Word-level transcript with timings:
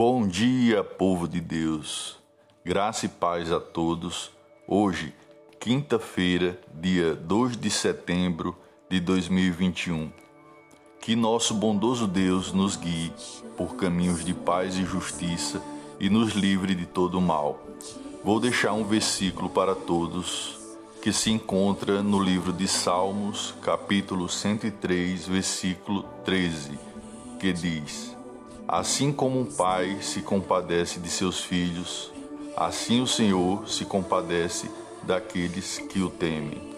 Bom 0.00 0.28
dia, 0.28 0.84
povo 0.84 1.26
de 1.26 1.40
Deus. 1.40 2.18
Graça 2.64 3.06
e 3.06 3.08
paz 3.08 3.50
a 3.50 3.58
todos. 3.58 4.30
Hoje, 4.64 5.12
quinta-feira, 5.58 6.56
dia 6.72 7.16
2 7.16 7.56
de 7.56 7.68
setembro 7.68 8.56
de 8.88 9.00
2021. 9.00 10.12
Que 11.00 11.16
nosso 11.16 11.52
bondoso 11.52 12.06
Deus 12.06 12.52
nos 12.52 12.76
guie 12.76 13.12
por 13.56 13.74
caminhos 13.74 14.24
de 14.24 14.32
paz 14.32 14.76
e 14.76 14.84
justiça 14.84 15.60
e 15.98 16.08
nos 16.08 16.32
livre 16.32 16.76
de 16.76 16.86
todo 16.86 17.20
mal. 17.20 17.60
Vou 18.22 18.38
deixar 18.38 18.74
um 18.74 18.84
versículo 18.84 19.50
para 19.50 19.74
todos 19.74 20.60
que 21.02 21.12
se 21.12 21.32
encontra 21.32 22.04
no 22.04 22.22
livro 22.22 22.52
de 22.52 22.68
Salmos, 22.68 23.52
capítulo 23.60 24.28
103, 24.28 25.26
versículo 25.26 26.04
13, 26.24 26.78
que 27.40 27.52
diz: 27.52 28.16
Assim 28.68 29.10
como 29.10 29.40
um 29.40 29.46
pai 29.46 29.96
se 30.02 30.20
compadece 30.20 31.00
de 31.00 31.08
seus 31.08 31.40
filhos, 31.40 32.12
assim 32.54 33.00
o 33.00 33.06
Senhor 33.06 33.66
se 33.66 33.86
compadece 33.86 34.70
daqueles 35.04 35.78
que 35.78 36.02
o 36.02 36.10
temem. 36.10 36.77